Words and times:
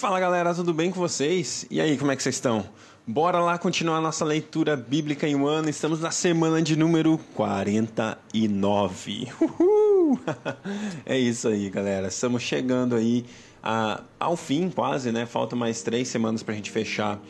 Fala 0.00 0.18
galera, 0.18 0.54
tudo 0.54 0.72
bem 0.72 0.90
com 0.90 0.98
vocês? 0.98 1.66
E 1.70 1.78
aí, 1.78 1.98
como 1.98 2.10
é 2.10 2.16
que 2.16 2.22
vocês 2.22 2.36
estão? 2.36 2.66
Bora 3.06 3.38
lá 3.38 3.58
continuar 3.58 4.00
nossa 4.00 4.24
leitura 4.24 4.74
bíblica 4.74 5.28
em 5.28 5.34
um 5.34 5.46
ano. 5.46 5.68
Estamos 5.68 6.00
na 6.00 6.10
semana 6.10 6.62
de 6.62 6.74
número 6.74 7.20
49. 7.34 9.28
Uhul! 9.38 10.18
É 11.04 11.18
isso 11.18 11.48
aí, 11.48 11.68
galera. 11.68 12.08
Estamos 12.08 12.42
chegando 12.42 12.94
aí 12.94 13.26
a, 13.62 14.02
ao 14.18 14.38
fim, 14.38 14.70
quase, 14.70 15.12
né? 15.12 15.26
Faltam 15.26 15.58
mais 15.58 15.82
três 15.82 16.08
semanas 16.08 16.42
para 16.42 16.54
a 16.54 16.56
gente 16.56 16.70
fechar 16.70 17.20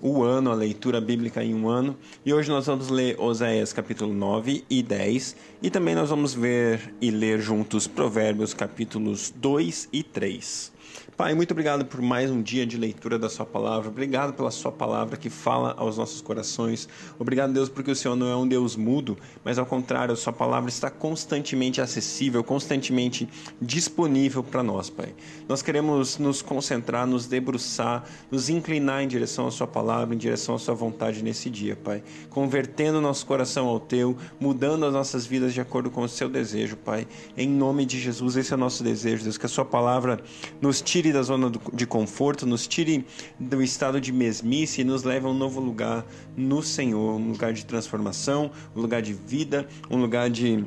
o 0.00 0.22
ano, 0.22 0.52
a 0.52 0.54
leitura 0.54 1.00
bíblica 1.00 1.42
em 1.42 1.52
um 1.52 1.68
ano. 1.68 1.96
E 2.24 2.32
hoje 2.32 2.48
nós 2.48 2.64
vamos 2.64 2.90
ler 2.90 3.20
Oséias 3.20 3.72
capítulo 3.72 4.14
9 4.14 4.64
e 4.70 4.84
10. 4.84 5.34
E 5.60 5.68
também 5.68 5.96
nós 5.96 6.08
vamos 6.10 6.32
ver 6.32 6.94
e 7.00 7.10
ler 7.10 7.40
juntos 7.40 7.88
Provérbios 7.88 8.54
capítulos 8.54 9.34
2 9.36 9.88
e 9.92 10.04
3. 10.04 10.78
Pai, 11.16 11.34
muito 11.34 11.50
obrigado 11.50 11.84
por 11.84 12.00
mais 12.00 12.30
um 12.30 12.40
dia 12.40 12.64
de 12.64 12.78
leitura 12.78 13.18
da 13.18 13.28
Sua 13.28 13.44
palavra. 13.44 13.90
Obrigado 13.90 14.32
pela 14.32 14.50
Sua 14.50 14.72
palavra 14.72 15.16
que 15.18 15.28
fala 15.28 15.74
aos 15.76 15.98
nossos 15.98 16.22
corações. 16.22 16.88
Obrigado, 17.18 17.52
Deus, 17.52 17.68
porque 17.68 17.90
o 17.90 17.96
Senhor 17.96 18.16
não 18.16 18.26
é 18.26 18.36
um 18.36 18.48
Deus 18.48 18.74
mudo, 18.74 19.18
mas 19.44 19.58
ao 19.58 19.66
contrário, 19.66 20.14
a 20.14 20.16
Sua 20.16 20.32
palavra 20.32 20.70
está 20.70 20.88
constantemente 20.88 21.80
acessível, 21.80 22.42
constantemente 22.42 23.28
disponível 23.60 24.42
para 24.42 24.62
nós, 24.62 24.88
Pai. 24.88 25.14
Nós 25.46 25.60
queremos 25.60 26.16
nos 26.16 26.40
concentrar, 26.40 27.06
nos 27.06 27.26
debruçar, 27.26 28.04
nos 28.30 28.48
inclinar 28.48 29.02
em 29.02 29.08
direção 29.08 29.46
à 29.46 29.50
Sua 29.50 29.66
palavra, 29.66 30.14
em 30.14 30.18
direção 30.18 30.54
à 30.54 30.58
Sua 30.58 30.74
vontade 30.74 31.22
nesse 31.22 31.50
dia, 31.50 31.76
Pai. 31.76 32.02
Convertendo 32.30 33.00
nosso 33.00 33.26
coração 33.26 33.66
ao 33.66 33.78
Teu, 33.78 34.16
mudando 34.40 34.86
as 34.86 34.92
nossas 34.92 35.26
vidas 35.26 35.52
de 35.52 35.60
acordo 35.60 35.90
com 35.90 36.02
o 36.02 36.08
Seu 36.08 36.30
desejo, 36.30 36.76
Pai. 36.76 37.06
Em 37.36 37.48
nome 37.48 37.84
de 37.84 38.00
Jesus, 38.00 38.36
esse 38.36 38.52
é 38.52 38.56
o 38.56 38.58
nosso 38.58 38.82
desejo, 38.82 39.24
Deus, 39.24 39.36
que 39.36 39.46
a 39.46 39.48
Sua 39.48 39.64
palavra 39.64 40.18
nos 40.62 40.69
tire 40.78 41.00
tire 41.00 41.12
da 41.12 41.22
zona 41.22 41.50
de 41.72 41.86
conforto, 41.86 42.46
nos 42.46 42.66
tire 42.66 43.04
do 43.38 43.62
estado 43.62 44.00
de 44.00 44.12
mesmice 44.12 44.82
e 44.82 44.84
nos 44.84 45.02
leve 45.02 45.26
a 45.26 45.30
um 45.30 45.34
novo 45.34 45.60
lugar 45.60 46.04
no 46.36 46.62
Senhor, 46.62 47.16
um 47.16 47.32
lugar 47.32 47.52
de 47.52 47.64
transformação, 47.64 48.50
um 48.76 48.80
lugar 48.80 49.00
de 49.00 49.14
vida, 49.14 49.66
um 49.90 49.98
lugar 49.98 50.28
de 50.28 50.64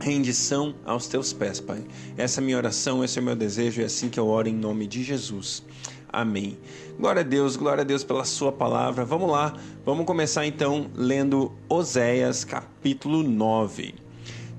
rendição 0.00 0.74
aos 0.84 1.08
teus 1.08 1.32
pés, 1.32 1.60
Pai. 1.60 1.82
Essa 2.16 2.40
é 2.40 2.42
a 2.42 2.44
minha 2.44 2.56
oração, 2.56 3.02
esse 3.02 3.18
é 3.18 3.22
o 3.22 3.24
meu 3.24 3.34
desejo, 3.34 3.80
é 3.80 3.84
assim 3.86 4.08
que 4.08 4.20
eu 4.20 4.28
oro 4.28 4.48
em 4.48 4.54
nome 4.54 4.86
de 4.86 5.02
Jesus. 5.02 5.64
Amém. 6.10 6.58
Glória 6.98 7.20
a 7.20 7.24
Deus, 7.24 7.56
glória 7.56 7.82
a 7.82 7.84
Deus 7.84 8.04
pela 8.04 8.24
sua 8.24 8.52
palavra. 8.52 9.04
Vamos 9.04 9.30
lá, 9.30 9.54
vamos 9.84 10.06
começar 10.06 10.46
então 10.46 10.90
lendo 10.94 11.52
Oséias 11.68 12.44
capítulo 12.44 13.22
9. 13.22 14.07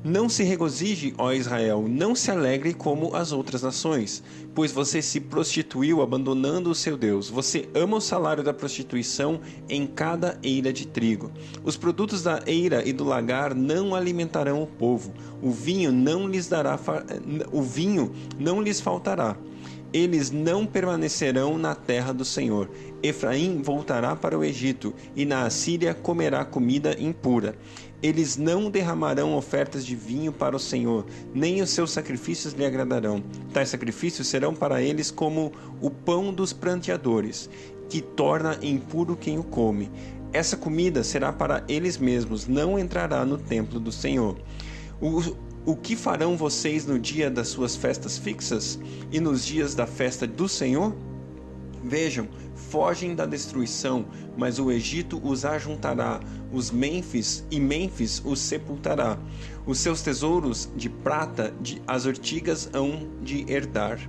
Não 0.01 0.29
se 0.29 0.43
regozije, 0.43 1.13
ó 1.17 1.33
Israel, 1.33 1.85
não 1.85 2.15
se 2.15 2.31
alegre 2.31 2.73
como 2.73 3.13
as 3.13 3.33
outras 3.33 3.61
nações, 3.63 4.23
pois 4.55 4.71
você 4.71 5.01
se 5.01 5.19
prostituiu 5.19 6.01
abandonando 6.01 6.71
o 6.71 6.75
seu 6.75 6.95
Deus. 6.95 7.29
Você 7.29 7.67
ama 7.75 7.97
o 7.97 8.01
salário 8.01 8.41
da 8.41 8.53
prostituição 8.53 9.41
em 9.67 9.85
cada 9.85 10.39
eira 10.41 10.71
de 10.71 10.87
trigo. 10.87 11.29
Os 11.65 11.75
produtos 11.75 12.23
da 12.23 12.41
eira 12.45 12.81
e 12.87 12.93
do 12.93 13.03
lagar 13.03 13.53
não 13.53 13.93
alimentarão 13.93 14.63
o 14.63 14.67
povo. 14.67 15.13
O 15.41 15.51
vinho 15.51 15.91
não 15.91 16.29
lhes 16.29 16.47
dará 16.47 16.79
o 17.51 17.61
vinho 17.61 18.13
não 18.39 18.61
lhes 18.61 18.79
faltará. 18.79 19.35
Eles 19.91 20.29
não 20.29 20.67
permanecerão 20.67 21.57
na 21.57 21.73
terra 21.73 22.13
do 22.13 22.23
Senhor. 22.23 22.69
Efraim 23.01 23.61
voltará 23.61 24.15
para 24.15 24.37
o 24.37 24.43
Egito, 24.43 24.93
e 25.15 25.25
na 25.25 25.45
Assíria 25.45 25.95
comerá 25.95 26.45
comida 26.45 26.95
impura. 26.99 27.55
Eles 28.01 28.37
não 28.37 28.71
derramarão 28.71 29.35
ofertas 29.35 29.85
de 29.85 29.95
vinho 29.95 30.31
para 30.31 30.55
o 30.55 30.59
Senhor, 30.59 31.05
nem 31.33 31.61
os 31.61 31.69
seus 31.69 31.91
sacrifícios 31.91 32.53
lhe 32.53 32.65
agradarão. 32.65 33.21
Tais 33.53 33.69
sacrifícios 33.69 34.27
serão 34.27 34.53
para 34.53 34.81
eles 34.81 35.11
como 35.11 35.51
o 35.81 35.89
pão 35.89 36.33
dos 36.33 36.53
pranteadores, 36.53 37.49
que 37.89 38.01
torna 38.01 38.57
impuro 38.61 39.17
quem 39.17 39.37
o 39.37 39.43
come. 39.43 39.91
Essa 40.31 40.55
comida 40.55 41.03
será 41.03 41.33
para 41.33 41.63
eles 41.67 41.97
mesmos, 41.97 42.47
não 42.47 42.77
entrará 42.77 43.25
no 43.25 43.37
templo 43.37 43.79
do 43.79 43.91
Senhor. 43.91 44.37
O, 45.01 45.35
o 45.65 45.75
que 45.75 45.95
farão 45.95 46.37
vocês 46.37 46.85
no 46.85 46.99
dia 46.99 47.29
das 47.29 47.47
suas 47.49 47.75
festas 47.75 48.17
fixas 48.17 48.79
e 49.11 49.19
nos 49.19 49.45
dias 49.45 49.75
da 49.75 49.87
festa 49.87 50.25
do 50.25 50.47
Senhor? 50.47 50.95
Vejam, 51.83 52.27
fogem 52.55 53.15
da 53.15 53.25
destruição, 53.25 54.05
mas 54.37 54.59
o 54.59 54.71
Egito 54.71 55.19
os 55.23 55.45
ajuntará, 55.45 56.19
os 56.51 56.71
Mênfis 56.71 57.43
e 57.51 57.59
Mênfis 57.59 58.21
os 58.25 58.39
sepultará. 58.39 59.17
Os 59.65 59.79
seus 59.79 60.01
tesouros 60.01 60.69
de 60.75 60.89
prata 60.89 61.53
de, 61.61 61.81
as 61.85 62.05
ortigas 62.05 62.69
hão 62.73 63.07
de 63.21 63.45
herdar. 63.51 63.99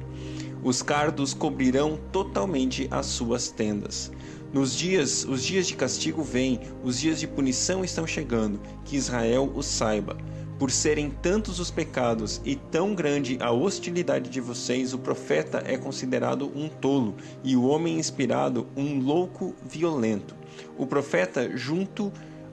Os 0.62 0.82
cardos 0.82 1.32
cobrirão 1.32 1.98
totalmente 2.12 2.86
as 2.90 3.06
suas 3.06 3.50
tendas. 3.50 4.10
Nos 4.52 4.76
dias, 4.76 5.24
os 5.24 5.44
dias 5.44 5.66
de 5.66 5.76
castigo 5.76 6.22
vêm, 6.22 6.60
os 6.82 6.98
dias 6.98 7.20
de 7.20 7.26
punição 7.26 7.84
estão 7.84 8.06
chegando, 8.06 8.60
que 8.84 8.96
Israel 8.96 9.50
o 9.54 9.62
saiba. 9.62 10.16
Por 10.58 10.70
serem 10.70 11.08
tantos 11.08 11.58
os 11.58 11.70
pecados 11.70 12.38
e 12.44 12.54
tão 12.54 12.94
grande 12.94 13.38
a 13.40 13.50
hostilidade 13.50 14.28
de 14.28 14.40
vocês, 14.42 14.92
o 14.92 14.98
profeta 14.98 15.62
é 15.64 15.78
considerado 15.78 16.52
um 16.54 16.68
tolo 16.68 17.14
e 17.42 17.56
o 17.56 17.64
homem 17.64 17.98
inspirado 17.98 18.66
um 18.76 19.00
louco 19.00 19.54
violento. 19.64 20.34
O 20.76 20.86
profeta, 20.86 21.56
junto 21.56 22.12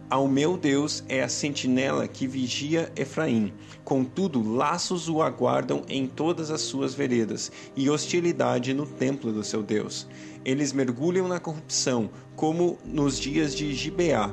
ao 0.10 0.26
meu 0.26 0.56
Deus, 0.56 1.04
é 1.10 1.22
a 1.22 1.28
sentinela 1.28 2.08
que 2.08 2.26
vigia 2.26 2.90
Efraim. 2.96 3.54
Contudo, 3.84 4.42
laços 4.42 5.10
o 5.10 5.22
aguardam 5.22 5.84
em 5.90 6.08
todas 6.08 6.50
as 6.50 6.62
suas 6.62 6.94
veredas 6.94 7.52
e 7.76 7.90
hostilidade 7.90 8.74
no 8.74 8.86
templo 8.86 9.34
do 9.34 9.44
seu 9.44 9.62
Deus. 9.62 10.08
Eles 10.46 10.72
mergulham 10.72 11.28
na 11.28 11.42
corrupção, 11.42 12.10
como 12.38 12.78
nos 12.86 13.20
dias 13.20 13.54
de 13.54 13.74
Gibeá. 13.74 14.32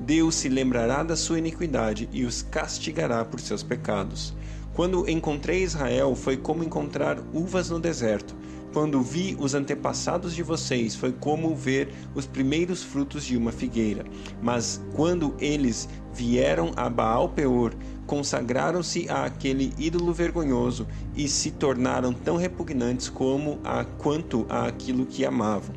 Deus 0.00 0.36
se 0.36 0.48
lembrará 0.48 1.02
da 1.02 1.16
sua 1.16 1.38
iniquidade 1.38 2.08
e 2.10 2.24
os 2.24 2.40
castigará 2.40 3.22
por 3.22 3.40
seus 3.40 3.62
pecados. 3.62 4.32
Quando 4.72 5.06
encontrei 5.06 5.62
Israel, 5.62 6.14
foi 6.14 6.38
como 6.38 6.64
encontrar 6.64 7.18
uvas 7.34 7.68
no 7.68 7.78
deserto. 7.78 8.34
Quando 8.72 9.02
vi 9.02 9.36
os 9.40 9.52
antepassados 9.52 10.32
de 10.32 10.44
vocês, 10.44 10.94
foi 10.94 11.10
como 11.10 11.56
ver 11.56 11.92
os 12.14 12.24
primeiros 12.24 12.84
frutos 12.84 13.24
de 13.24 13.36
uma 13.36 13.50
figueira. 13.50 14.04
Mas 14.40 14.80
quando 14.94 15.34
eles 15.40 15.88
vieram 16.14 16.70
a 16.76 16.88
Baal 16.88 17.28
Peor, 17.30 17.74
consagraram-se 18.06 19.08
a 19.08 19.24
aquele 19.24 19.72
ídolo 19.76 20.12
vergonhoso 20.12 20.86
e 21.16 21.26
se 21.26 21.50
tornaram 21.50 22.12
tão 22.12 22.36
repugnantes 22.36 23.08
como 23.08 23.58
a 23.64 23.84
quanto 23.84 24.46
a 24.48 24.68
aquilo 24.68 25.04
que 25.04 25.24
amavam. 25.24 25.74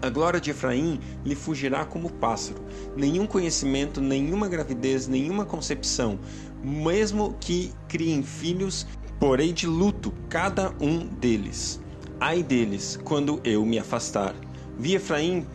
A 0.00 0.08
glória 0.08 0.40
de 0.40 0.50
Efraim 0.50 1.00
lhe 1.26 1.34
fugirá 1.34 1.84
como 1.84 2.10
pássaro. 2.10 2.62
Nenhum 2.96 3.26
conhecimento, 3.26 4.00
nenhuma 4.00 4.48
gravidez, 4.48 5.08
nenhuma 5.08 5.44
concepção. 5.44 6.18
Mesmo 6.62 7.36
que 7.38 7.72
criem 7.86 8.22
filhos, 8.22 8.86
porei 9.18 9.52
de 9.52 9.66
luto 9.66 10.12
cada 10.28 10.72
um 10.80 11.06
deles. 11.06 11.80
Ai 12.20 12.42
deles, 12.42 12.98
quando 13.04 13.40
eu 13.44 13.64
me 13.64 13.78
afastar. 13.78 14.34
Vi 14.76 14.96
Efraim 14.96 15.46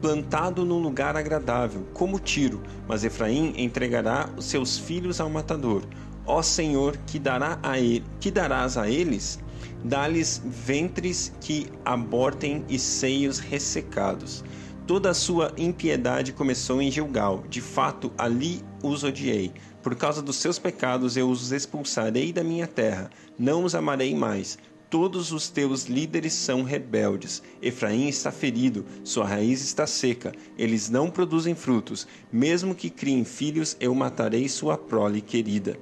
plantado 0.00 0.64
num 0.64 0.78
lugar 0.78 1.16
agradável, 1.16 1.86
como 1.92 2.20
tiro, 2.20 2.62
mas 2.86 3.02
Efraim 3.02 3.52
entregará 3.56 4.28
os 4.36 4.44
seus 4.44 4.78
filhos 4.78 5.20
ao 5.20 5.28
matador. 5.28 5.82
Ó 6.24 6.40
Senhor, 6.40 6.96
que 7.06 7.18
dará 7.18 7.58
a 7.62 7.80
ele, 7.80 8.04
que 8.20 8.30
darás 8.30 8.76
a 8.78 8.88
eles? 8.88 9.40
Dá-lhes 9.82 10.40
ventres 10.44 11.32
que 11.40 11.66
abortem 11.84 12.64
e 12.68 12.78
seios 12.78 13.40
ressecados. 13.40 14.44
Toda 14.86 15.10
a 15.10 15.14
sua 15.14 15.52
impiedade 15.56 16.32
começou 16.32 16.80
em 16.80 16.90
Gilgal. 16.90 17.42
De 17.48 17.60
fato, 17.60 18.12
ali 18.16 18.62
os 18.82 19.02
odiei. 19.02 19.52
Por 19.82 19.96
causa 19.96 20.22
dos 20.22 20.36
seus 20.36 20.58
pecados 20.58 21.16
eu 21.16 21.28
os 21.28 21.50
expulsarei 21.50 22.32
da 22.32 22.44
minha 22.44 22.66
terra. 22.66 23.10
Não 23.38 23.64
os 23.64 23.74
amarei 23.74 24.14
mais. 24.14 24.58
Todos 24.94 25.32
os 25.32 25.48
teus 25.48 25.86
líderes 25.86 26.32
são 26.34 26.62
rebeldes. 26.62 27.42
Efraim 27.60 28.06
está 28.06 28.30
ferido, 28.30 28.86
sua 29.02 29.26
raiz 29.26 29.60
está 29.60 29.88
seca. 29.88 30.32
Eles 30.56 30.88
não 30.88 31.10
produzem 31.10 31.52
frutos. 31.52 32.06
Mesmo 32.32 32.76
que 32.76 32.88
criem 32.88 33.24
filhos, 33.24 33.76
eu 33.80 33.92
matarei 33.92 34.48
sua 34.48 34.78
prole 34.78 35.20
querida. 35.20 35.76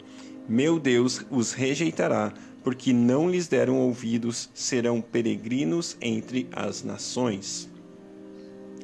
Meu 0.49 0.81
Deus 0.81 1.26
os 1.31 1.53
rejeitará 1.53 2.32
porque 2.64 2.91
não 2.91 3.29
lhes 3.29 3.49
deram 3.49 3.76
ouvidos, 3.81 4.49
serão 4.55 5.03
peregrinos 5.03 5.94
entre 6.00 6.49
as 6.50 6.82
nações. 6.82 7.69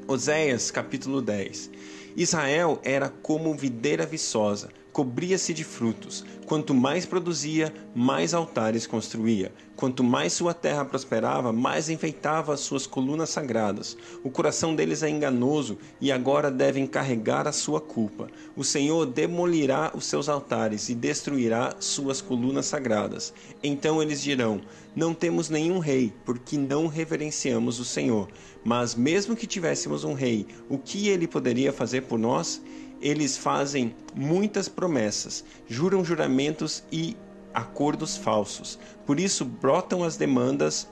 Oséias 0.07 0.71
capítulo 0.71 1.23
10 1.23 1.71
Israel 2.15 2.79
era 2.83 3.09
como 3.09 3.55
videira 3.55 4.05
viçosa, 4.05 4.69
cobria-se 4.99 5.55
de 5.55 5.63
frutos. 5.63 6.25
Quanto 6.45 6.75
mais 6.75 7.07
produzia, 7.07 7.73
mais 7.95 8.35
altares 8.35 8.85
construía. 8.85 9.53
Quanto 9.77 10.03
mais 10.03 10.33
sua 10.33 10.53
terra 10.53 10.85
prosperava, 10.85 11.53
mais 11.53 11.89
enfeitava 11.89 12.53
as 12.53 12.59
suas 12.59 12.85
colunas 12.85 13.31
sagradas. 13.31 13.97
O 14.25 14.31
coração 14.31 14.75
deles 14.75 15.05
é 15.05 15.09
enganoso 15.09 15.79
e 16.01 16.11
agora 16.11 16.51
devem 16.51 16.85
carregar 16.85 17.47
a 17.47 17.53
sua 17.53 17.81
culpa. 17.81 18.27
O 18.57 18.65
Senhor 18.65 19.07
demolirá 19.07 19.93
os 19.95 20.05
seus 20.05 20.29
altares 20.29 20.89
e 20.89 20.97
destruirá 20.97 21.77
suas 21.79 22.21
colunas 22.21 22.67
sagradas. 22.67 23.33
Então 23.63 24.03
eles 24.03 24.21
dirão: 24.21 24.61
Não 24.97 25.15
temos 25.15 25.49
nenhum 25.49 25.79
rei, 25.79 26.13
porque 26.25 26.59
não 26.59 26.89
reverenciamos 26.89 27.79
o 27.79 27.85
Senhor. 27.85 28.29
Mas 28.65 28.97
mesmo 28.97 29.37
que 29.37 29.47
tivéssemos 29.47 30.03
um 30.03 30.13
rei, 30.13 30.45
o 30.69 30.77
que 30.77 31.09
ele 31.09 31.29
poderia 31.29 31.73
fazer 31.73 32.01
por 32.01 32.19
nós? 32.19 32.61
Eles 33.01 33.37
fazem 33.37 33.95
muitas 34.15 34.69
promessas, 34.69 35.45
juram 35.69 36.05
juramentos 36.05 36.83
e 36.91 37.17
acordos 37.55 38.17
falsos. 38.17 38.79
Por 39.07 39.19
isso 39.21 39.45
brotam 39.45 40.03
as 40.03 40.17
demandas, 40.17 40.89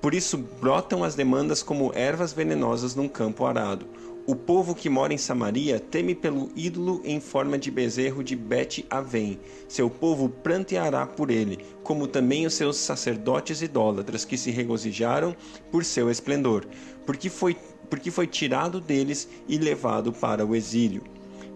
por 0.00 0.14
isso 0.14 0.38
brotam 0.38 1.04
as 1.04 1.14
demandas 1.14 1.62
como 1.62 1.92
ervas 1.94 2.32
venenosas 2.32 2.94
num 2.94 3.08
campo 3.08 3.44
arado. 3.44 3.86
O 4.26 4.36
povo 4.36 4.74
que 4.74 4.88
mora 4.88 5.12
em 5.12 5.18
Samaria 5.18 5.80
teme 5.80 6.14
pelo 6.14 6.50
ídolo 6.54 7.00
em 7.04 7.18
forma 7.18 7.58
de 7.58 7.70
bezerro 7.70 8.22
de 8.22 8.36
Bet-Aven. 8.36 9.40
Seu 9.66 9.90
povo 9.90 10.28
pranteará 10.28 11.06
por 11.06 11.30
ele, 11.30 11.58
como 11.82 12.06
também 12.06 12.46
os 12.46 12.54
seus 12.54 12.76
sacerdotes 12.76 13.62
idólatras 13.62 14.24
que 14.24 14.36
se 14.36 14.50
regozijaram 14.50 15.34
por 15.72 15.84
seu 15.84 16.10
esplendor, 16.10 16.66
porque 17.04 17.28
foi, 17.28 17.56
porque 17.88 18.10
foi 18.10 18.26
tirado 18.26 18.80
deles 18.80 19.28
e 19.48 19.58
levado 19.58 20.12
para 20.12 20.46
o 20.46 20.54
exílio. 20.54 21.02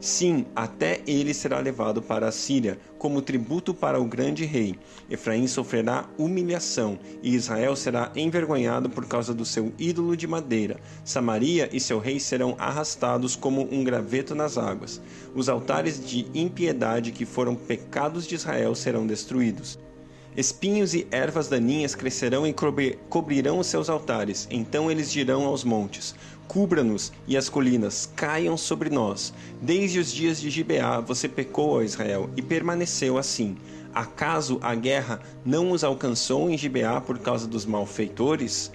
Sim, 0.04 0.44
até 0.54 1.00
ele 1.06 1.32
será 1.32 1.60
levado 1.60 2.02
para 2.02 2.28
a 2.28 2.30
Síria, 2.30 2.78
como 2.98 3.22
tributo 3.22 3.72
para 3.72 3.98
o 3.98 4.04
grande 4.04 4.44
rei. 4.44 4.78
Efraim 5.08 5.46
sofrerá 5.46 6.06
humilhação, 6.18 6.98
e 7.22 7.34
Israel 7.34 7.74
será 7.74 8.12
envergonhado 8.14 8.90
por 8.90 9.06
causa 9.06 9.32
do 9.32 9.46
seu 9.46 9.72
ídolo 9.78 10.14
de 10.14 10.26
madeira. 10.26 10.78
Samaria 11.06 11.70
e 11.72 11.80
seu 11.80 11.98
rei 11.98 12.20
serão 12.20 12.54
arrastados 12.58 13.34
como 13.34 13.66
um 13.72 13.82
graveto 13.82 14.34
nas 14.34 14.58
águas. 14.58 15.00
Os 15.34 15.48
altares 15.48 16.06
de 16.06 16.26
impiedade 16.34 17.10
que 17.10 17.24
foram 17.24 17.54
pecados 17.54 18.26
de 18.26 18.34
Israel 18.34 18.74
serão 18.74 19.06
destruídos. 19.06 19.78
Espinhos 20.36 20.94
e 20.94 21.06
ervas 21.12 21.46
daninhas 21.46 21.94
crescerão 21.94 22.44
e 22.44 22.52
cobrirão 23.08 23.60
os 23.60 23.68
seus 23.68 23.88
altares. 23.88 24.48
Então 24.50 24.90
eles 24.90 25.10
dirão 25.10 25.44
aos 25.44 25.62
montes: 25.62 26.12
Cubra-nos 26.48 27.12
e 27.26 27.36
as 27.36 27.48
colinas 27.48 28.10
caiam 28.14 28.56
sobre 28.56 28.90
nós. 28.90 29.32
Desde 29.60 29.98
os 29.98 30.12
dias 30.12 30.40
de 30.40 30.50
Gibeá 30.50 31.00
você 31.00 31.28
pecou, 31.28 31.70
ó 31.70 31.82
Israel, 31.82 32.30
e 32.36 32.42
permaneceu 32.42 33.18
assim. 33.18 33.56
Acaso 33.94 34.58
a 34.60 34.74
guerra 34.74 35.20
não 35.44 35.70
os 35.70 35.84
alcançou 35.84 36.50
em 36.50 36.58
Gibeá 36.58 37.00
por 37.00 37.18
causa 37.18 37.46
dos 37.46 37.64
malfeitores? 37.64 38.72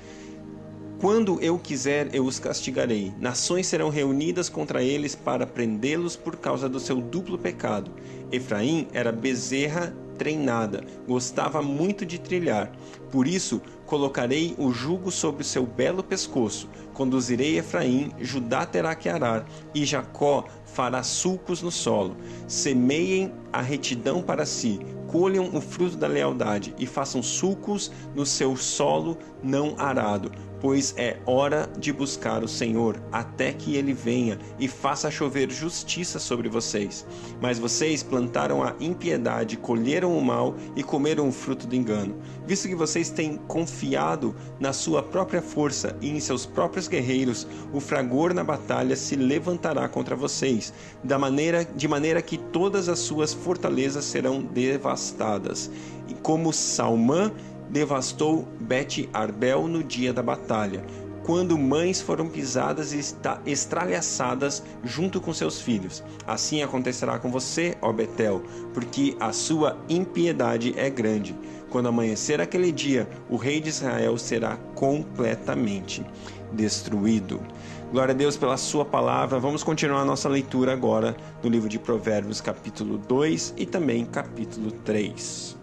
Quando 0.99 1.39
eu 1.41 1.57
quiser, 1.57 2.13
eu 2.13 2.25
os 2.25 2.39
castigarei. 2.39 3.13
Nações 3.19 3.67
serão 3.67 3.89
reunidas 3.89 4.49
contra 4.49 4.83
eles 4.83 5.15
para 5.15 5.47
prendê-los 5.47 6.17
por 6.17 6.35
causa 6.35 6.67
do 6.67 6.79
seu 6.79 6.99
duplo 6.99 7.37
pecado. 7.37 7.91
Efraim 8.31 8.87
era 8.91 9.09
bezerra 9.09 9.95
treinada, 10.17 10.83
gostava 11.07 11.61
muito 11.61 12.05
de 12.05 12.19
trilhar. 12.19 12.69
Por 13.09 13.25
isso, 13.25 13.61
colocarei 13.89 14.53
o 14.59 14.71
jugo 14.71 15.09
sobre 15.09 15.41
o 15.41 15.45
seu 15.45 15.65
belo 15.65 16.03
pescoço. 16.03 16.69
Conduzirei 16.93 17.57
Efraim, 17.57 18.11
Judá 18.19 18.63
terá 18.63 18.93
que 18.93 19.09
arar, 19.09 19.43
e 19.73 19.83
Jacó 19.83 20.45
fará 20.63 21.01
sulcos 21.01 21.63
no 21.63 21.71
solo. 21.71 22.15
Semeiem 22.47 23.33
a 23.51 23.63
retidão 23.63 24.21
para 24.21 24.45
si, 24.45 24.79
colham 25.07 25.49
o 25.55 25.59
fruto 25.59 25.97
da 25.97 26.05
lealdade 26.05 26.75
e 26.77 26.85
façam 26.85 27.23
sulcos 27.23 27.91
no 28.13 28.27
seu 28.27 28.55
solo 28.55 29.17
não 29.41 29.73
arado, 29.79 30.31
pois 30.61 30.93
é 30.97 31.17
hora 31.25 31.69
de 31.77 31.91
buscar 31.91 32.43
o 32.43 32.47
Senhor 32.47 33.01
até 33.11 33.51
que 33.53 33.75
ele 33.75 33.93
venha 33.93 34.37
e 34.59 34.67
faça 34.67 35.09
chover 35.09 35.49
justiça 35.49 36.19
sobre 36.19 36.49
vocês. 36.49 37.05
Mas 37.41 37.59
vocês 37.59 38.03
plantaram 38.03 38.63
a 38.63 38.75
impiedade, 38.79 39.57
colheram 39.57 40.17
o 40.17 40.23
mal 40.23 40.55
e 40.75 40.83
comeram 40.83 41.27
o 41.27 41.31
fruto 41.31 41.67
do 41.67 41.75
engano. 41.75 42.15
Visto 42.45 42.67
que 42.67 42.75
vocês 42.75 43.09
têm 43.09 43.37
confiado 43.47 44.35
na 44.59 44.73
sua 44.73 45.01
própria 45.01 45.41
força 45.41 45.95
e 46.01 46.09
em 46.09 46.19
seus 46.19 46.45
próprios 46.45 46.87
guerreiros, 46.87 47.47
o 47.73 47.79
fragor 47.79 48.33
na 48.33 48.43
batalha 48.43 48.95
se 48.95 49.15
levantará 49.15 49.87
contra 49.87 50.15
vocês, 50.15 50.73
da 51.03 51.17
maneira 51.17 51.63
de 51.63 51.87
maneira 51.87 52.21
que 52.21 52.37
todas 52.37 52.89
as 52.89 52.99
suas 52.99 53.33
fortalezas 53.33 54.05
serão 54.05 54.41
devastadas. 54.41 55.71
E 56.07 56.13
como 56.15 56.51
Salmã 56.51 57.31
devastou 57.69 58.47
Bet-Arbel 58.59 59.67
no 59.67 59.83
dia 59.83 60.11
da 60.11 60.23
batalha, 60.23 60.83
quando 61.23 61.57
mães 61.57 62.01
foram 62.01 62.27
pisadas 62.27 62.91
e 62.91 62.99
estralhaçadas 63.45 64.63
junto 64.83 65.21
com 65.21 65.31
seus 65.31 65.61
filhos. 65.61 66.03
Assim 66.25 66.63
acontecerá 66.63 67.19
com 67.19 67.29
você, 67.29 67.77
ó 67.81 67.93
Betel, 67.93 68.41
porque 68.73 69.15
a 69.19 69.31
sua 69.31 69.77
impiedade 69.87 70.73
é 70.75 70.89
grande. 70.89 71.35
Quando 71.69 71.87
amanhecer 71.87 72.41
aquele 72.41 72.71
dia, 72.71 73.07
o 73.29 73.35
rei 73.35 73.59
de 73.59 73.69
Israel 73.69 74.17
será 74.17 74.57
completamente 74.73 76.03
destruído. 76.51 77.39
Glória 77.91 78.13
a 78.13 78.17
Deus 78.17 78.35
pela 78.35 78.57
sua 78.57 78.83
palavra. 78.83 79.39
Vamos 79.39 79.63
continuar 79.63 80.03
nossa 80.05 80.27
leitura 80.27 80.73
agora 80.73 81.15
no 81.43 81.49
livro 81.49 81.69
de 81.69 81.77
Provérbios, 81.77 82.41
capítulo 82.41 82.97
2 82.97 83.53
e 83.55 83.67
também 83.67 84.03
capítulo 84.05 84.71
3. 84.71 85.58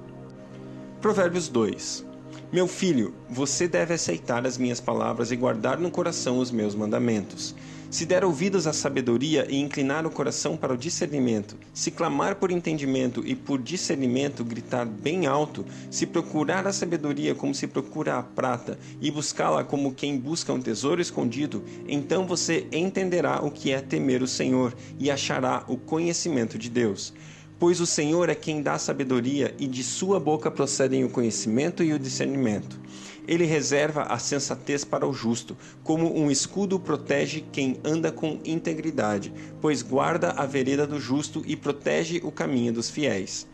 Provérbios 1.07 1.47
2. 1.47 2.05
Meu 2.53 2.67
filho, 2.67 3.15
você 3.31 3.69
deve 3.69 3.95
aceitar 3.95 4.45
as 4.45 4.59
minhas 4.59 4.81
palavras 4.81 5.31
e 5.31 5.37
guardar 5.37 5.79
no 5.79 5.89
coração 5.89 6.41
os 6.41 6.51
meus 6.51 6.75
mandamentos. 6.75 7.55
Se 7.89 8.05
der 8.05 8.25
ouvidos 8.25 8.67
à 8.67 8.73
sabedoria 8.73 9.47
e 9.49 9.55
inclinar 9.55 10.05
o 10.05 10.11
coração 10.11 10.57
para 10.57 10.75
o 10.75 10.77
discernimento, 10.77 11.57
se 11.73 11.93
clamar 11.93 12.35
por 12.35 12.51
entendimento 12.51 13.23
e 13.25 13.37
por 13.37 13.63
discernimento 13.63 14.45
gritar 14.45 14.85
bem 14.85 15.29
alto, 15.29 15.65
se 15.93 16.07
procurar 16.07 16.67
a 16.67 16.73
sabedoria 16.73 17.37
como 17.37 17.55
se 17.55 17.69
procura 17.69 18.19
a 18.19 18.23
prata 18.25 18.77
e 19.01 19.09
buscá-la 19.09 19.63
como 19.63 19.95
quem 19.95 20.19
busca 20.19 20.53
um 20.53 20.61
tesouro 20.61 21.01
escondido, 21.01 21.63
então 21.87 22.27
você 22.27 22.67
entenderá 22.73 23.41
o 23.45 23.51
que 23.53 23.71
é 23.71 23.81
temer 23.81 24.25
o 24.25 24.27
Senhor 24.27 24.75
e 24.99 25.09
achará 25.09 25.63
o 25.69 25.77
conhecimento 25.77 26.59
de 26.59 26.69
Deus. 26.69 27.15
Pois 27.59 27.81
o 27.81 27.87
Senhor 27.87 28.29
é 28.29 28.35
quem 28.35 28.61
dá 28.61 28.79
sabedoria, 28.79 29.55
e 29.59 29.67
de 29.67 29.83
sua 29.83 30.21
boca 30.21 30.51
procedem 30.51 31.05
o 31.05 31.09
conhecimento 31.09 31.83
e 31.83 31.93
o 31.95 31.99
discernimento. 31.99 32.79
Ele 33.27 33.47
reserva 33.47 34.03
a 34.03 34.19
sensatez 34.19 34.85
para 34.85 35.07
o 35.07 35.13
justo, 35.13 35.57
como 35.83 36.17
um 36.17 36.31
escudo 36.31 36.79
protege 36.79 37.45
quem 37.51 37.81
anda 37.83 38.13
com 38.13 38.39
integridade, 38.45 39.33
pois 39.61 39.81
guarda 39.81 40.33
a 40.33 40.45
vereda 40.45 40.87
do 40.87 41.01
justo 41.01 41.43
e 41.47 41.57
protege 41.57 42.21
o 42.23 42.31
caminho 42.31 42.75
dos 42.75 42.91
fiéis. 42.91 43.47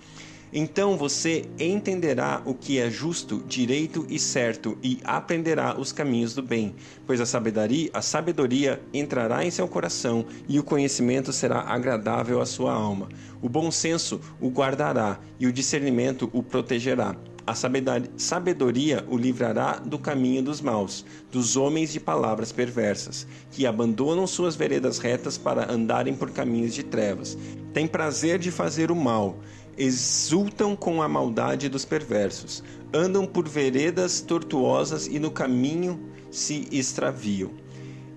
Então 0.54 0.98
você 0.98 1.46
entenderá 1.58 2.42
o 2.44 2.52
que 2.52 2.78
é 2.78 2.90
justo, 2.90 3.42
direito 3.46 4.04
e 4.10 4.18
certo, 4.18 4.76
e 4.82 5.00
aprenderá 5.02 5.80
os 5.80 5.92
caminhos 5.92 6.34
do 6.34 6.42
bem, 6.42 6.74
pois 7.06 7.22
a 7.22 7.26
sabedoria, 7.26 7.88
a 7.94 8.02
sabedoria 8.02 8.78
entrará 8.92 9.42
em 9.46 9.50
seu 9.50 9.66
coração 9.66 10.26
e 10.46 10.58
o 10.58 10.62
conhecimento 10.62 11.32
será 11.32 11.60
agradável 11.60 12.38
à 12.38 12.44
sua 12.44 12.74
alma. 12.74 13.08
O 13.40 13.48
bom 13.48 13.70
senso 13.70 14.20
o 14.38 14.50
guardará 14.50 15.18
e 15.40 15.46
o 15.46 15.52
discernimento 15.52 16.28
o 16.34 16.42
protegerá. 16.42 17.16
A 17.44 17.54
sabedoria 17.54 19.04
o 19.08 19.16
livrará 19.16 19.78
do 19.78 19.98
caminho 19.98 20.44
dos 20.44 20.60
maus, 20.60 21.04
dos 21.32 21.56
homens 21.56 21.92
de 21.92 21.98
palavras 21.98 22.52
perversas, 22.52 23.26
que 23.50 23.66
abandonam 23.66 24.28
suas 24.28 24.54
veredas 24.54 24.98
retas 24.98 25.36
para 25.36 25.72
andarem 25.72 26.14
por 26.14 26.30
caminhos 26.30 26.72
de 26.72 26.84
trevas. 26.84 27.36
Tem 27.72 27.88
prazer 27.88 28.38
de 28.38 28.52
fazer 28.52 28.92
o 28.92 28.94
mal 28.96 29.38
exultam 29.76 30.76
com 30.76 31.02
a 31.02 31.08
maldade 31.08 31.68
dos 31.68 31.84
perversos, 31.84 32.62
andam 32.92 33.26
por 33.26 33.48
veredas 33.48 34.20
tortuosas 34.20 35.06
e 35.06 35.18
no 35.18 35.30
caminho 35.30 36.00
se 36.30 36.68
extraviam. 36.70 37.61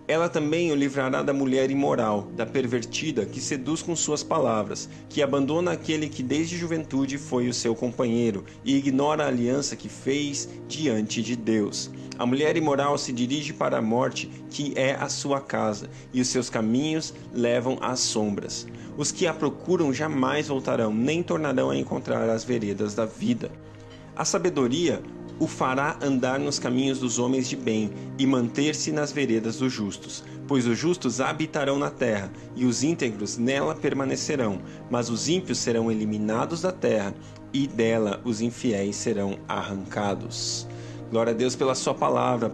Ela 0.08 0.30
também 0.30 0.72
o 0.72 0.76
livrará 0.76 1.24
da 1.24 1.34
mulher 1.34 1.72
imoral, 1.72 2.28
da 2.36 2.46
pervertida, 2.46 3.26
que 3.26 3.42
seduz 3.42 3.82
com 3.82 3.96
suas 3.96 4.22
palavras, 4.22 4.88
que 5.10 5.20
abandona 5.20 5.72
aquele 5.72 6.08
que 6.08 6.22
desde 6.22 6.58
juventude 6.58 7.18
foi 7.18 7.48
o 7.48 7.54
seu 7.54 7.74
companheiro 7.74 8.46
e 8.64 8.76
ignora 8.76 9.24
a 9.24 9.28
aliança 9.28 9.76
que 9.76 9.90
fez 9.90 10.48
diante 10.68 11.24
de 11.24 11.36
Deus. 11.36 11.90
A 12.20 12.26
mulher 12.26 12.56
imoral 12.56 13.00
se 13.00 13.12
dirige 13.12 13.52
para 13.52 13.80
a 13.80 13.82
morte, 13.82 14.30
que 14.52 14.74
é 14.76 14.94
a 14.94 15.10
sua 15.10 15.42
casa, 15.42 15.90
e 16.14 16.22
os 16.22 16.28
seus 16.28 16.52
caminhos 16.52 17.12
levam 17.34 17.80
às 17.82 18.00
sombras. 18.00 18.68
Os 18.96 19.12
que 19.12 19.26
a 19.26 19.34
procuram 19.34 19.92
jamais 19.92 20.48
voltarão, 20.48 20.94
nem 20.94 21.24
tornarão 21.24 21.72
a 21.72 21.78
encontrar 21.78 22.30
as 22.30 22.44
veredas 22.44 22.94
da 22.94 23.06
vida. 23.06 23.52
A 24.16 24.24
sabedoria 24.24 25.04
o 25.38 25.48
fará 25.48 26.00
andar 26.02 26.40
nos 26.40 26.58
caminhos 26.58 27.00
dos 27.00 27.20
homens 27.20 27.50
de 27.50 27.58
bem 27.58 27.92
e 28.18 28.26
manter-se 28.26 28.92
nas 28.92 29.12
veredas 29.12 29.58
dos 29.58 29.74
justos. 29.74 30.24
Pois 30.48 30.66
os 30.66 30.78
justos 30.78 31.20
habitarão 31.20 31.78
na 31.78 31.90
terra, 31.90 32.32
e 32.56 32.66
os 32.66 32.84
íntegros 32.84 33.38
nela 33.38 33.76
permanecerão, 33.76 34.62
mas 34.90 35.10
os 35.10 35.28
ímpios 35.28 35.58
serão 35.58 35.92
eliminados 35.92 36.62
da 36.62 36.72
terra, 36.72 37.14
e 37.52 37.68
dela 37.68 38.22
os 38.24 38.40
infiéis 38.40 38.96
serão 38.96 39.38
arrancados. 39.48 40.68
Glória 41.12 41.34
a 41.34 41.36
Deus 41.36 41.56
pela 41.56 41.76
sua 41.76 41.94
palavra. 41.94 42.54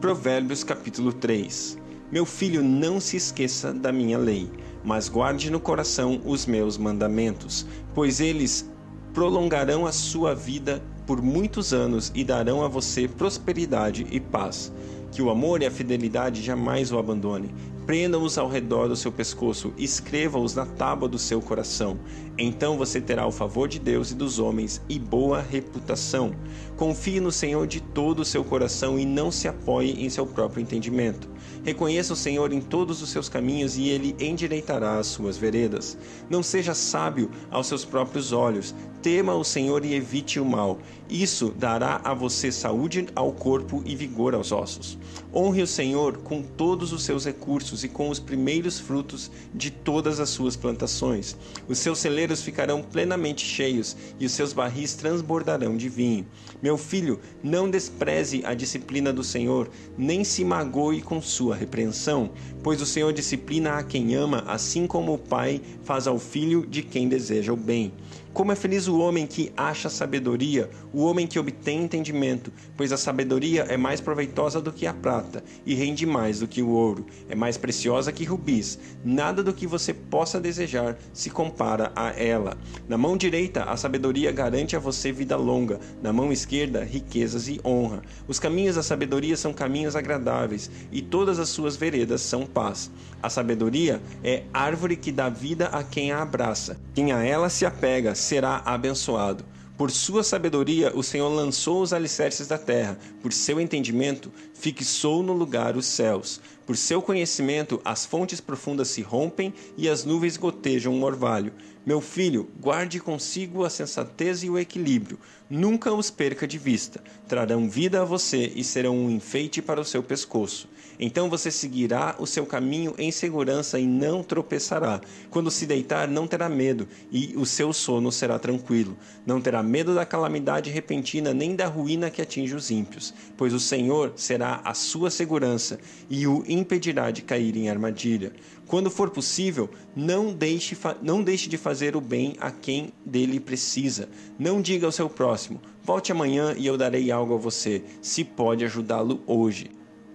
Provérbios 0.00 0.62
capítulo 0.62 1.12
3. 1.12 1.78
Meu 2.12 2.26
filho, 2.26 2.62
não 2.62 3.00
se 3.00 3.16
esqueça 3.16 3.72
da 3.72 3.90
minha 3.90 4.18
lei, 4.18 4.48
mas 4.84 5.08
guarde 5.08 5.50
no 5.50 5.58
coração 5.58 6.20
os 6.24 6.46
meus 6.46 6.76
mandamentos, 6.76 7.66
pois 7.94 8.20
eles 8.20 8.70
prolongarão 9.14 9.86
a 9.86 9.92
sua 9.92 10.34
vida 10.34 10.82
por 11.06 11.22
muitos 11.22 11.72
anos 11.72 12.12
e 12.14 12.24
darão 12.24 12.64
a 12.64 12.68
você 12.68 13.06
prosperidade 13.08 14.06
e 14.10 14.20
paz. 14.20 14.72
Que 15.10 15.20
o 15.20 15.28
amor 15.28 15.60
e 15.60 15.66
a 15.66 15.70
fidelidade 15.70 16.42
jamais 16.42 16.90
o 16.90 16.98
abandone. 16.98 17.54
Prenda-os 17.84 18.38
ao 18.38 18.48
redor 18.48 18.88
do 18.88 18.94
seu 18.94 19.10
pescoço, 19.10 19.74
escreva-os 19.76 20.54
na 20.54 20.64
tábua 20.64 21.08
do 21.08 21.18
seu 21.18 21.40
coração. 21.42 21.98
Então 22.38 22.78
você 22.78 23.00
terá 23.00 23.26
o 23.26 23.32
favor 23.32 23.68
de 23.68 23.80
Deus 23.80 24.12
e 24.12 24.14
dos 24.14 24.38
homens 24.38 24.80
e 24.88 25.00
boa 25.00 25.42
reputação. 25.42 26.32
Confie 26.76 27.18
no 27.18 27.32
Senhor 27.32 27.66
de 27.66 27.80
todo 27.80 28.20
o 28.20 28.24
seu 28.24 28.44
coração 28.44 28.98
e 28.98 29.04
não 29.04 29.32
se 29.32 29.48
apoie 29.48 30.02
em 30.02 30.08
seu 30.08 30.24
próprio 30.24 30.62
entendimento. 30.62 31.28
Reconheça 31.64 32.12
o 32.12 32.16
Senhor 32.16 32.52
em 32.52 32.60
todos 32.60 33.02
os 33.02 33.10
seus 33.10 33.28
caminhos 33.28 33.76
e 33.76 33.88
ele 33.88 34.14
endireitará 34.18 34.98
as 34.98 35.08
suas 35.08 35.36
veredas. 35.36 35.98
Não 36.30 36.42
seja 36.42 36.74
sábio 36.74 37.30
aos 37.50 37.66
seus 37.66 37.84
próprios 37.84 38.32
olhos. 38.32 38.74
Tema 39.02 39.34
o 39.34 39.42
Senhor 39.42 39.84
e 39.84 39.94
evite 39.94 40.38
o 40.38 40.44
mal. 40.44 40.78
Isso 41.10 41.52
dará 41.58 42.00
a 42.04 42.14
você 42.14 42.52
saúde 42.52 43.08
ao 43.16 43.32
corpo 43.32 43.82
e 43.84 43.96
vigor 43.96 44.32
aos 44.32 44.52
ossos. 44.52 44.96
Honre 45.34 45.62
o 45.62 45.66
Senhor 45.66 46.18
com 46.18 46.40
todos 46.40 46.92
os 46.92 47.02
seus 47.02 47.24
recursos 47.24 47.82
e 47.82 47.88
com 47.88 48.08
os 48.08 48.20
primeiros 48.20 48.78
frutos 48.78 49.28
de 49.52 49.72
todas 49.72 50.20
as 50.20 50.28
suas 50.28 50.54
plantações. 50.54 51.36
Os 51.68 51.78
seus 51.78 51.98
celeiros 51.98 52.42
ficarão 52.42 52.80
plenamente 52.80 53.44
cheios 53.44 53.96
e 54.20 54.24
os 54.24 54.32
seus 54.32 54.52
barris 54.52 54.94
transbordarão 54.94 55.76
de 55.76 55.88
vinho. 55.88 56.24
Meu 56.62 56.78
filho, 56.78 57.18
não 57.42 57.68
despreze 57.68 58.42
a 58.46 58.54
disciplina 58.54 59.12
do 59.12 59.24
Senhor, 59.24 59.68
nem 59.98 60.22
se 60.22 60.44
magoe 60.44 61.02
com 61.02 61.20
sua 61.20 61.56
repreensão, 61.56 62.30
pois 62.62 62.80
o 62.80 62.86
Senhor 62.86 63.12
disciplina 63.12 63.78
a 63.78 63.82
quem 63.82 64.14
ama, 64.14 64.44
assim 64.46 64.86
como 64.86 65.12
o 65.12 65.18
pai 65.18 65.60
faz 65.82 66.06
ao 66.06 66.20
filho 66.20 66.64
de 66.64 66.82
quem 66.82 67.08
deseja 67.08 67.52
o 67.52 67.56
bem. 67.56 67.92
Como 68.32 68.50
é 68.50 68.56
feliz 68.56 68.88
o 68.88 68.98
homem 68.98 69.26
que 69.26 69.52
acha 69.54 69.90
sabedoria, 69.90 70.70
o 70.90 71.04
homem 71.04 71.26
que 71.26 71.38
obtém 71.38 71.82
entendimento, 71.82 72.50
pois 72.78 72.90
a 72.90 72.96
sabedoria 72.96 73.64
é 73.68 73.76
mais 73.76 74.00
proveitosa 74.00 74.58
do 74.58 74.72
que 74.72 74.86
a 74.86 74.94
prata 74.94 75.44
e 75.66 75.74
rende 75.74 76.06
mais 76.06 76.40
do 76.40 76.48
que 76.48 76.62
o 76.62 76.70
ouro, 76.70 77.04
é 77.28 77.34
mais 77.34 77.58
preciosa 77.58 78.10
que 78.10 78.24
rubis. 78.24 78.78
Nada 79.04 79.42
do 79.42 79.52
que 79.52 79.66
você 79.66 79.92
possa 79.92 80.40
desejar 80.40 80.96
se 81.12 81.28
compara 81.28 81.92
a 81.94 82.08
ela. 82.18 82.56
Na 82.88 82.96
mão 82.96 83.18
direita, 83.18 83.64
a 83.64 83.76
sabedoria 83.76 84.32
garante 84.32 84.74
a 84.74 84.78
você 84.78 85.12
vida 85.12 85.36
longa, 85.36 85.78
na 86.02 86.10
mão 86.10 86.32
esquerda, 86.32 86.82
riquezas 86.82 87.48
e 87.48 87.60
honra. 87.62 88.00
Os 88.26 88.38
caminhos 88.38 88.76
da 88.76 88.82
sabedoria 88.82 89.36
são 89.36 89.52
caminhos 89.52 89.94
agradáveis 89.94 90.70
e 90.90 91.02
todas 91.02 91.38
as 91.38 91.50
suas 91.50 91.76
veredas 91.76 92.22
são 92.22 92.46
paz. 92.46 92.90
A 93.22 93.28
sabedoria 93.28 94.00
é 94.24 94.44
árvore 94.54 94.96
que 94.96 95.12
dá 95.12 95.28
vida 95.28 95.66
a 95.66 95.84
quem 95.84 96.12
a 96.12 96.22
abraça. 96.22 96.80
Quem 96.94 97.12
a 97.12 97.22
ela 97.22 97.50
se 97.50 97.66
apega 97.66 98.14
será 98.22 98.62
abençoado. 98.64 99.44
Por 99.76 99.90
sua 99.90 100.22
sabedoria, 100.22 100.92
o 100.94 101.02
Senhor 101.02 101.28
lançou 101.28 101.82
os 101.82 101.92
alicerces 101.92 102.46
da 102.46 102.56
terra. 102.56 102.98
Por 103.20 103.32
seu 103.32 103.60
entendimento, 103.60 104.30
fixou 104.54 105.22
no 105.22 105.32
lugar 105.32 105.76
os 105.76 105.86
céus. 105.86 106.40
Por 106.64 106.76
seu 106.76 107.02
conhecimento, 107.02 107.80
as 107.84 108.06
fontes 108.06 108.40
profundas 108.40 108.88
se 108.88 109.02
rompem 109.02 109.52
e 109.76 109.88
as 109.88 110.04
nuvens 110.04 110.36
gotejam 110.36 110.94
um 110.94 111.02
orvalho. 111.02 111.52
Meu 111.84 112.00
filho, 112.00 112.48
guarde 112.60 113.00
consigo 113.00 113.64
a 113.64 113.70
sensatez 113.70 114.44
e 114.44 114.50
o 114.50 114.56
equilíbrio. 114.56 115.18
Nunca 115.54 115.92
os 115.92 116.10
perca 116.10 116.48
de 116.48 116.56
vista. 116.56 116.98
Trarão 117.28 117.68
vida 117.68 118.00
a 118.00 118.06
você 118.06 118.50
e 118.56 118.64
serão 118.64 118.96
um 118.96 119.10
enfeite 119.10 119.60
para 119.60 119.78
o 119.78 119.84
seu 119.84 120.02
pescoço. 120.02 120.66
Então 120.98 121.28
você 121.28 121.50
seguirá 121.50 122.16
o 122.18 122.26
seu 122.26 122.46
caminho 122.46 122.94
em 122.96 123.10
segurança 123.10 123.78
e 123.78 123.86
não 123.86 124.22
tropeçará. 124.22 124.98
Quando 125.28 125.50
se 125.50 125.66
deitar, 125.66 126.08
não 126.08 126.26
terá 126.26 126.48
medo, 126.48 126.88
e 127.10 127.34
o 127.36 127.44
seu 127.44 127.70
sono 127.72 128.10
será 128.10 128.38
tranquilo. 128.38 128.96
Não 129.26 129.42
terá 129.42 129.62
medo 129.62 129.94
da 129.94 130.06
calamidade 130.06 130.70
repentina, 130.70 131.34
nem 131.34 131.54
da 131.54 131.66
ruína 131.66 132.08
que 132.08 132.22
atinge 132.22 132.54
os 132.54 132.70
ímpios, 132.70 133.12
pois 133.36 133.52
o 133.52 133.60
Senhor 133.60 134.12
será 134.16 134.62
a 134.64 134.72
sua 134.72 135.10
segurança 135.10 135.78
e 136.08 136.26
o 136.26 136.44
impedirá 136.48 137.10
de 137.10 137.20
cair 137.20 137.56
em 137.56 137.68
armadilha. 137.68 138.32
Quando 138.66 138.90
for 138.90 139.10
possível, 139.10 139.68
não 139.94 140.32
deixe, 140.32 140.76
não 141.02 141.22
deixe 141.22 141.48
de 141.48 141.58
fazer 141.58 141.94
o 141.94 142.00
bem 142.00 142.36
a 142.40 142.50
quem 142.50 142.92
dele 143.04 143.38
precisa. 143.38 144.08
Não 144.38 144.62
diga 144.62 144.86
ao 144.86 144.92
seu 144.92 145.10
próximo: 145.10 145.41
volte 145.82 146.12
amanhã 146.12 146.54
e 146.56 146.66
eu 146.66 146.76
darei 146.76 147.10
algo 147.10 147.34
a 147.34 147.38
você, 147.38 147.82
se 148.00 148.24
pode 148.24 148.64
ajudá-lo 148.64 149.22
hoje. 149.26 149.70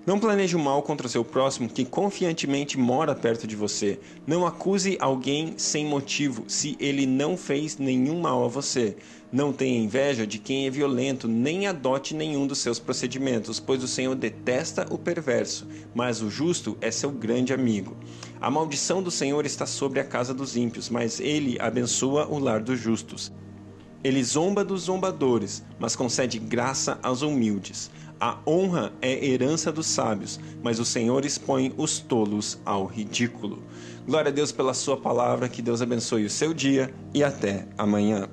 Não 0.07 0.21
planeje 0.21 0.55
o 0.55 0.59
mal 0.59 0.81
contra 0.83 1.09
seu 1.09 1.25
próximo 1.25 1.67
que 1.67 1.83
confiantemente 1.83 2.77
mora 2.77 3.13
perto 3.13 3.45
de 3.45 3.57
você. 3.57 3.99
Não 4.25 4.47
acuse 4.47 4.97
alguém 5.01 5.55
sem 5.57 5.85
motivo 5.85 6.45
se 6.47 6.77
ele 6.79 7.05
não 7.05 7.35
fez 7.35 7.77
nenhum 7.77 8.21
mal 8.21 8.45
a 8.45 8.47
você. 8.47 8.95
Não 9.29 9.51
tenha 9.51 9.77
inveja 9.77 10.25
de 10.25 10.39
quem 10.39 10.65
é 10.65 10.69
violento, 10.69 11.27
nem 11.27 11.67
adote 11.67 12.15
nenhum 12.15 12.47
dos 12.47 12.59
seus 12.59 12.79
procedimentos, 12.79 13.59
pois 13.59 13.83
o 13.83 13.87
Senhor 13.87 14.15
detesta 14.15 14.87
o 14.89 14.97
perverso, 14.97 15.67
mas 15.93 16.21
o 16.21 16.29
justo 16.29 16.77
é 16.79 16.89
seu 16.89 17.11
grande 17.11 17.51
amigo. 17.51 17.97
A 18.39 18.49
maldição 18.49 19.03
do 19.03 19.11
Senhor 19.11 19.45
está 19.45 19.65
sobre 19.65 19.99
a 19.99 20.05
casa 20.05 20.33
dos 20.33 20.55
ímpios, 20.55 20.89
mas 20.89 21.19
ele 21.19 21.57
abençoa 21.59 22.25
o 22.29 22.39
lar 22.39 22.61
dos 22.61 22.79
justos. 22.79 23.29
Ele 24.03 24.23
zomba 24.23 24.63
dos 24.63 24.83
zombadores, 24.83 25.63
mas 25.79 25.95
concede 25.95 26.39
graça 26.39 26.99
aos 27.01 27.21
humildes. 27.21 27.89
A 28.19 28.37
honra 28.47 28.91
é 29.01 29.25
herança 29.25 29.71
dos 29.71 29.85
sábios, 29.85 30.39
mas 30.63 30.79
o 30.79 30.85
Senhor 30.85 31.23
expõe 31.23 31.73
os 31.77 31.99
tolos 31.99 32.59
ao 32.65 32.85
ridículo. 32.85 33.61
Glória 34.07 34.29
a 34.29 34.33
Deus 34.33 34.51
pela 34.51 34.73
Sua 34.73 34.97
palavra, 34.97 35.49
que 35.49 35.61
Deus 35.61 35.81
abençoe 35.81 36.25
o 36.25 36.29
seu 36.29 36.53
dia 36.53 36.93
e 37.13 37.23
até 37.23 37.67
amanhã. 37.77 38.27